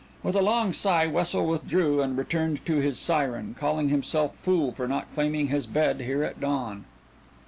With 0.23 0.35
a 0.35 0.41
long 0.41 0.73
sigh 0.73 1.05
Wessel 1.05 1.45
withdrew 1.45 2.01
and 2.01 2.17
returned 2.17 2.65
to 2.65 2.77
his 2.77 2.97
siren, 2.97 3.53
calling 3.59 3.89
himself 3.89 4.35
fool 4.35 4.71
for 4.71 4.87
not 4.87 5.11
claiming 5.13 5.49
his 5.49 5.67
bed 5.67 5.99
here 6.01 6.23
at 6.23 6.41
dawn. 6.41 6.85